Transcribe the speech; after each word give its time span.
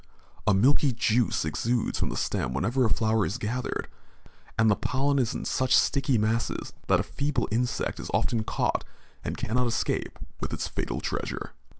A 0.47 0.53
milky 0.55 0.91
juice 0.99 1.45
exudes 1.45 1.99
from 1.99 2.09
the 2.09 2.17
stem 2.17 2.55
whenever 2.55 2.85
a 2.85 2.89
flower 2.89 3.23
is 3.23 3.37
gathered, 3.37 3.87
and 4.57 4.67
the 4.67 4.75
pollen 4.75 5.19
is 5.19 5.35
in 5.35 5.45
such 5.45 5.75
sticky 5.75 6.17
masses 6.17 6.73
that 6.87 6.99
a 6.99 7.03
feeble 7.03 7.47
insect 7.51 7.99
is 7.99 8.09
often 8.11 8.43
caught 8.43 8.83
and 9.23 9.37
cannot 9.37 9.67
escape 9.67 10.17
with 10.39 10.53
its 10.53 10.67
fatal 10.67 11.01
treasure. 11.01 11.51